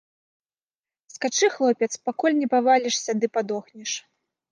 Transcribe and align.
Скачы, 1.13 1.49
хлопец, 1.55 1.89
пакуль 2.09 2.39
не 2.39 2.47
павалішся 2.55 3.11
ды 3.25 3.29
падохнеш. 3.37 3.91